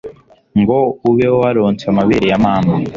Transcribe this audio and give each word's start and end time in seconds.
ngo 0.59 0.77
ube 1.09 1.27
waronse 1.39 1.83
amabere 1.91 2.25
ya 2.31 2.37
mama 2.45 2.75